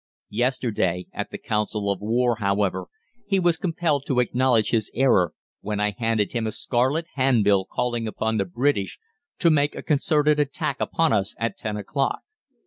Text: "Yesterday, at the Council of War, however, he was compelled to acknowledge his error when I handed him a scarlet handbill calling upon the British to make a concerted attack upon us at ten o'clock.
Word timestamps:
"Yesterday, 0.31 1.05
at 1.13 1.29
the 1.29 1.37
Council 1.37 1.91
of 1.91 2.01
War, 2.01 2.37
however, 2.37 2.87
he 3.27 3.39
was 3.39 3.55
compelled 3.55 4.03
to 4.07 4.19
acknowledge 4.19 4.71
his 4.71 4.89
error 4.95 5.35
when 5.59 5.79
I 5.79 5.91
handed 5.91 6.31
him 6.31 6.47
a 6.47 6.51
scarlet 6.51 7.05
handbill 7.13 7.65
calling 7.65 8.07
upon 8.07 8.37
the 8.37 8.45
British 8.45 8.97
to 9.37 9.51
make 9.51 9.75
a 9.75 9.83
concerted 9.83 10.39
attack 10.39 10.77
upon 10.81 11.13
us 11.13 11.35
at 11.37 11.55
ten 11.55 11.77
o'clock. 11.77 12.21